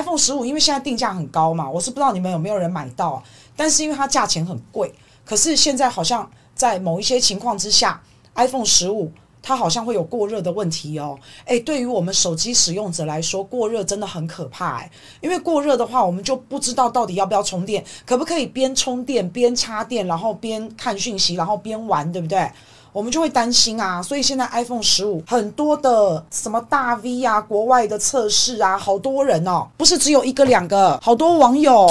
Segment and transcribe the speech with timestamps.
[0.00, 3.22] iPhone 十五因为现在定价很高嘛，我是不知道你们有没有人买到啊，
[3.56, 4.92] 但是因为它价钱很贵，
[5.24, 8.00] 可是现在好像在某一些情况之下
[8.34, 9.10] ，iPhone 十五。
[9.40, 11.16] 它好像会有过热的问题哦，
[11.46, 14.90] 诶，对于我们手机使用者来说，过热真的很可怕诶，
[15.22, 22.50] 因为过热的话，我们就不知道到底要不要充电，可不可以边充电边插电，然后边看讯息，然后边玩，对不对？
[22.92, 24.02] 我们就会担心啊。
[24.02, 31.90] 所以现在 iPhone 十五很多的什么大 V 啊，国外的测试啊，好多人哦，不是只有一个两个，好多网友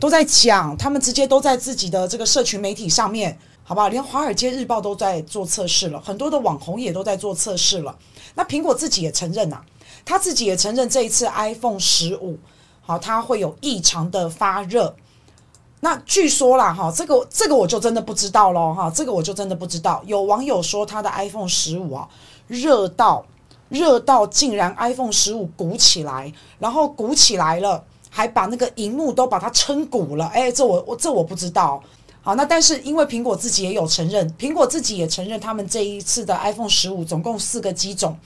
[0.00, 3.38] 都在讲，他们直接都在自己的这个社群媒体上面。
[3.64, 3.88] 好不好？
[3.88, 7.94] 连《华尔街日报》都在做测试了，很多的网红也都在做测试了。
[8.34, 9.64] 那苹果自己也承认呐、啊，
[10.06, 12.38] 他自己也承认这一次 iPhone 十五，
[12.80, 14.96] 好，它会有异常的发热。
[15.80, 20.02] 那据说啦，哈，这个这个我就真的不知道喽，哈，这个我就真的不知道。
[20.06, 22.08] 有网友说他的 iPhone 十五啊，
[22.48, 23.24] 热到
[23.68, 30.26] 热到竟然 iPhone 十五鼓起来，然后鼓起来了，还把那个荧幕都把它撑鼓了。
[30.28, 31.80] 哎，这我我这我不知道。
[32.20, 38.18] 好，那但是因为苹果自己也有承认，苹果自己也承认，他们这一次的 iPhone 十五总共四个机种，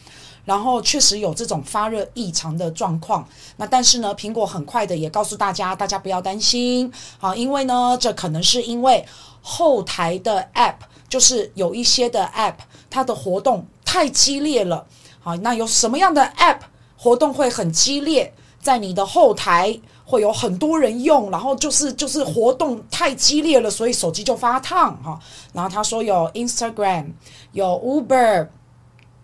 [0.44, 3.26] 然后确实有这种发热异常的状况。
[3.56, 6.92] 那但是呢，苹果很快的也告诉大家，大家不要担心。
[7.18, 9.04] 好，因为呢，这可能是因为
[9.40, 10.76] 后台的 App，
[11.08, 12.54] 就是有一些的 App，
[12.90, 14.86] 它的活动太激烈了。
[15.20, 16.60] 好，那有什么样的 App
[16.96, 19.80] 活动会很激烈，在你的后台？
[20.04, 25.18] 会有很多人用，然后就是就是活动太激烈了，所以手机就发烫哈。
[25.54, 27.12] 然后他说有 Instagram，
[27.52, 28.46] 有 Uber，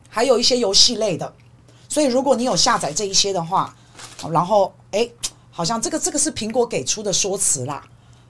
[0.09, 1.33] 还有一些游戏类的。
[1.89, 3.75] 所以如果你有下载这一些的话，
[4.31, 5.13] 然后诶，
[5.51, 7.83] 好像这个这个是苹果给出的说辞啦，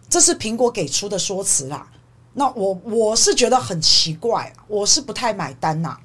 [0.08, 1.88] 这是苹果给出的说辞啦。
[2.34, 5.98] 那我我是觉得很奇怪，我是不太买单呐。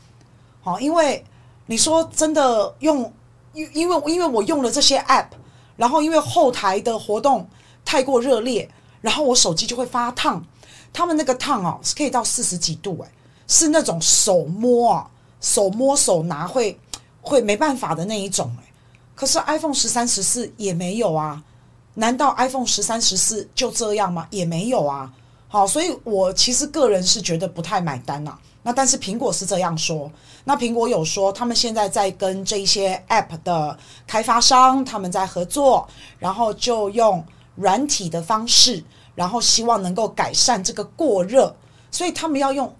[0.62, 1.24] 好，因为
[1.66, 3.14] 你说真的用，
[3.54, 5.28] 因因为因为我用了这些 App。
[5.76, 7.50] 然后因为后台的活动
[7.84, 8.70] 太过热烈，
[9.02, 10.46] 然后我手机就会发烫。
[10.94, 13.10] 他们那个烫哦，是可以到四十几度诶，
[13.48, 15.10] 是那种手摸啊，
[15.44, 16.80] 手摸手拿会
[17.22, 18.52] 会没办法的那一种。
[19.14, 21.44] 可是 iPhone 十三、十四也没有啊？
[21.94, 24.26] 难道 iPhone 十三、十四就这样吗？
[24.32, 25.14] 也没有啊。
[25.48, 28.36] 好，所以我其实个人是觉得不太买单呐。
[28.64, 30.10] 那但是苹果是这样说，
[30.46, 33.78] 那苹果有说他们现在在跟这些 App 的
[34.08, 35.88] 开发商他们在合作，
[36.18, 37.24] 然后就用
[37.56, 38.84] 软体的方式，
[39.14, 41.56] 然后希望能够改善这个过热，
[41.92, 42.74] 所以他们要用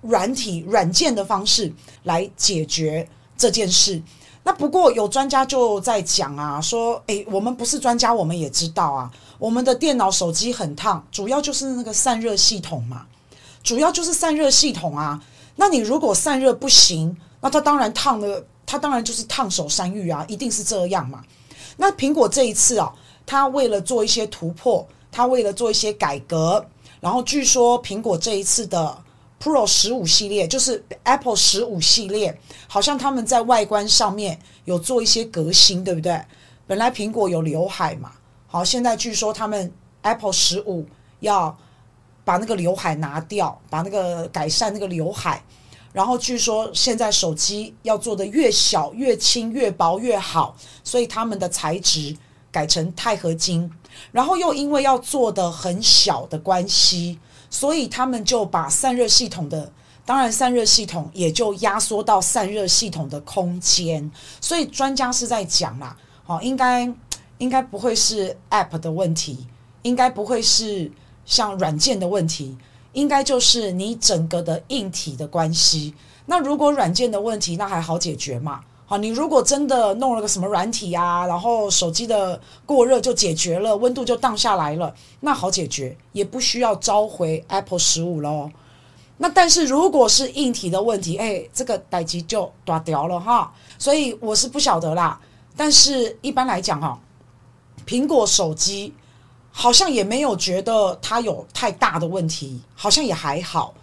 [0.00, 1.72] 软体软件的方式
[2.04, 4.02] 来解决这件事。
[4.44, 13.06] 那不过有专家就在讲啊，说诶，我们不是专家，我们也知道啊，我们的电脑手机很烫，主要就是那个散热系统嘛。
[13.62, 15.22] 主要就是散热系统啊，
[15.56, 21.22] 那你如果散热不行，那它当然烫了，它当然就是烫手山芋啊，一定是这样嘛。
[21.76, 22.90] 那苹果这一次啊，
[23.26, 26.64] 它为了做一些突破，它为了做一些改革，
[27.00, 28.96] 然后据说苹果这一次的
[29.42, 36.20] Pro 十五系列，就是 Apple 十五系列，好像他们在外观上面有做一些革新，对不对？
[36.66, 38.12] 本来苹果有刘海嘛，
[38.46, 39.72] 好，现在据说他们
[40.02, 40.86] Apple 十五
[41.20, 41.56] 要。
[42.24, 45.42] 把那个刘海拿掉，把那个改善那个刘海，
[45.94, 52.14] 然后据说现在手机要做的越小越轻越薄越好，所以他们的材质
[52.52, 53.72] 改成钛合金，
[54.12, 57.18] 然后又因为要做的很小的关系，
[57.50, 59.72] 所以他们就把散热系统的，
[60.04, 64.10] 当然散热系统也就压缩到散热系统的空间，
[64.40, 66.92] 所以专家是在讲啦，好，应该
[67.38, 69.46] 应该不会是 App 的问题，
[69.82, 70.90] 应该不会是。
[71.28, 72.56] 像软件的问题，
[72.94, 75.92] 应该就是你整个的硬体的关系。
[76.24, 78.62] 那如果软件的问题，那还好解决嘛？
[78.90, 88.50] 好，你如果真的弄了个什么软体啊，然后手机的过热就解决了，温度就降下来了，那好解决，也不需要召回 Apple 十五咯。
[89.18, 93.52] 那但是如果是硬体的问题，哎，这个待机就断掉了哈。
[93.78, 95.20] 所以我是不晓得啦。
[95.54, 96.98] 但是一般来讲哈，
[97.86, 98.94] 苹果手机。
[99.50, 103.74] 好像也没有觉得它有太大的问题，好像也还好，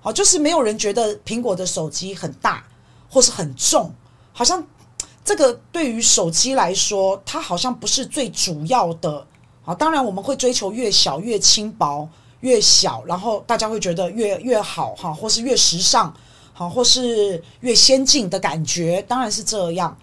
[0.00, 2.62] 好，就是没有人觉得苹果的手机很大
[3.08, 3.92] 或是很重，
[4.34, 4.62] 好像
[5.24, 9.26] 这个对于手机来说，它好像不是最主要的。
[9.62, 12.06] 好，当然我们会追求越小越轻薄
[12.40, 16.12] 越小，然后大家会觉得越越好哈，或是越时尚，
[16.52, 19.96] 好，或是越先进的感觉，当然是这样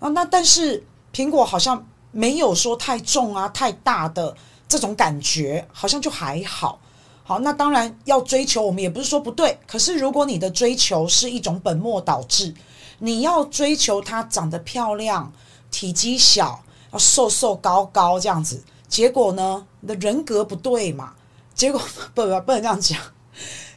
[0.00, 0.10] 啊。
[0.10, 0.84] 那但是
[1.14, 4.36] 苹果好像没有说太重啊，太大的。
[4.68, 6.80] 这种感觉好像就还好，
[7.22, 9.56] 好，那当然要追求，我们也不是说不对。
[9.64, 12.52] 可是如果你的追求是一种本末倒置，
[12.98, 15.32] 你要追求它长得漂亮、
[15.70, 16.62] 体积小，
[16.92, 21.12] 要瘦瘦高高这样子，结果呢，你的人格不对嘛？
[21.54, 21.80] 结果
[22.14, 22.98] 不不不能这样讲，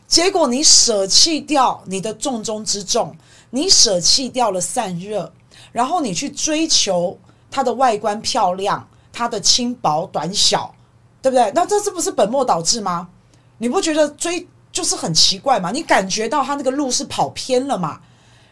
[0.07, 3.15] 结果你舍弃掉你的重中之重，
[3.49, 5.31] 你舍弃掉了散热，
[5.71, 7.17] 然后你去追求
[7.51, 10.73] 它的外观漂亮，它的轻薄短小，
[11.21, 11.51] 对不对？
[11.53, 13.09] 那这是不是本末倒置吗？
[13.57, 15.71] 你不觉得追就是很奇怪吗？
[15.71, 17.99] 你感觉到它那个路是跑偏了嘛？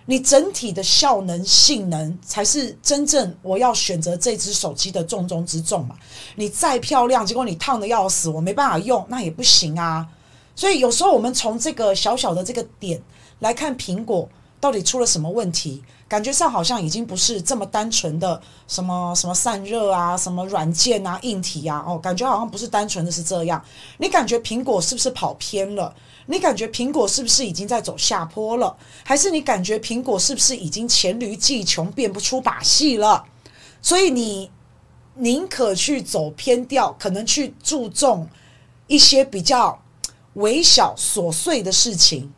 [0.10, 5.96] 你整体的效能、性能才是真正我要选择这只手机的重中之重嘛。
[6.36, 10.08] 你再漂亮，结果你烫的要死，我没办法用，那也不行啊。
[10.56, 13.02] 所以有时候我们从这个小小的这个点
[13.40, 14.28] 来看，苹果
[14.60, 15.84] 到底出了什么问题？
[16.08, 23.62] 感觉上好像已经不是这么单纯的什么什么散热啊，什么软件啊、硬体啊，哦，感觉好像不是单纯的是这样。
[23.98, 25.94] 你感觉苹果是不是跑偏了？
[26.28, 28.76] 你感觉苹果是不是已经在走下坡了？
[29.04, 33.26] 还是你感觉苹果是不是已经黔驴技穷，变不出把戏了？
[33.82, 34.50] 所以你
[35.16, 38.28] 宁可去走偏调，可能去注重
[38.88, 39.82] 一些比较
[40.36, 42.32] 微小琐碎的事情，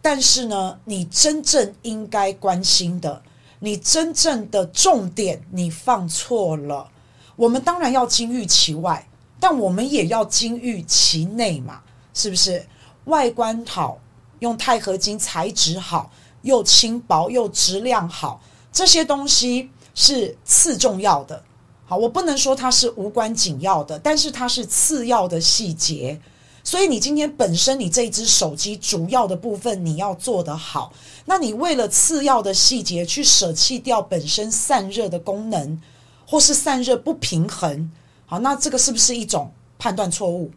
[0.00, 3.22] 但是呢，你真正应该关心的，
[3.60, 6.88] 你真正的重点，你放错了。
[7.36, 9.08] 我们当然要金玉其外，
[9.40, 11.82] 但我们也要金玉其内嘛，
[12.14, 12.66] 是不是？
[13.04, 13.98] 外观好，
[14.40, 16.10] 用钛合金材质好，
[16.42, 18.40] 又轻薄又质量好，
[18.72, 21.42] 这些东西是次重要的。
[21.86, 26.20] 好，我不能说它是无关紧要的，但是它是次要的细节。
[26.68, 30.92] 所以你今天本身你这一只手机主要的部分你要做得好，
[31.24, 35.80] 那你为了次要的细节去舍弃掉本身散热的功能，
[36.26, 37.90] 或是散热不平衡，
[38.26, 40.50] 好，那这个是不是一种判断错误？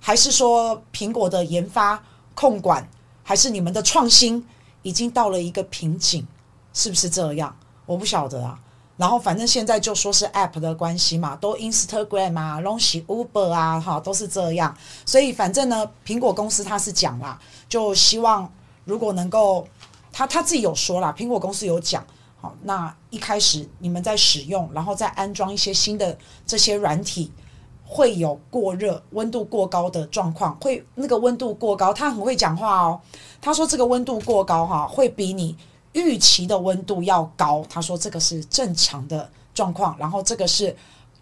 [0.00, 2.02] 还是说苹果的研发
[2.34, 2.88] 控管，
[3.22, 4.44] 还是你们的创新
[4.82, 6.26] 已经到了一个瓶颈，
[6.74, 7.56] 是不是这样？
[7.86, 8.58] 我不晓得啊。
[9.02, 14.72] 然后反正现在就说是 App 的关系嘛，都 Instagram 啊，东西 Uber 啊，哈，都是这样。
[15.04, 17.36] 所以反正呢，苹果公司他是讲啦，
[17.68, 18.48] 就希望
[18.84, 19.66] 如果能够，
[20.12, 22.06] 他他自己有说啦，苹果公司有讲，
[22.40, 26.16] 好，那一开始你们在使用，然后再安装一些新的
[26.46, 27.32] 这些软体。
[27.84, 32.98] 会有过热、温度过高的状况，会那个温度过高，他很会讲话哦。
[33.38, 35.54] 他说这个温度过高哈，会比你
[35.92, 37.64] 预期的温度要高。
[37.68, 40.74] 他说这个是正常的状况，然后这个是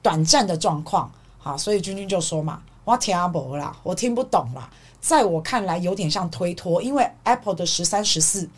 [0.03, 1.11] 短暂的状况。
[1.39, 4.71] 好，所以君君就说嘛，我听不懂啦，我听不懂啦。
[5.01, 8.49] 在我看来，有点像推脱，因为 Apple 的十三、十四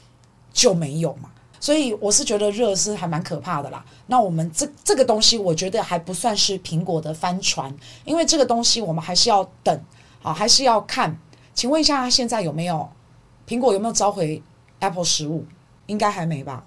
[0.53, 1.31] 就没有嘛。
[1.61, 3.85] 所以我是觉得热是还蛮可怕的啦。
[4.08, 7.73] 那我们这这个东西，我觉得还不算是苹果的帆船，
[8.05, 9.81] 因为这个东西我们还是要等，
[10.20, 11.17] 好，还是要看。
[11.55, 12.91] 请问一下，现在有没有
[13.47, 14.43] 苹果有没有召回
[14.81, 15.44] Apple 十五？
[15.87, 16.64] 应该还没吧？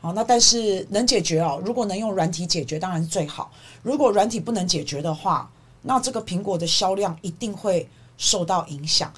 [0.00, 1.60] 好，那但是能解决哦。
[1.64, 3.52] 如果能用软体解决，当然是最好。
[3.82, 5.50] 如果软体不能解决的话，
[5.82, 7.86] 那这个苹果的销量一定会
[8.16, 9.12] 受到影响。